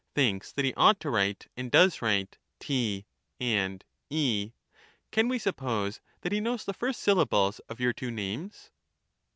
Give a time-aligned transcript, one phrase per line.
[0.15, 3.05] thinks that he ought to write and does write T
[3.39, 4.53] and e—
[5.11, 8.71] can we suppose that he knows the first syllables of your two names?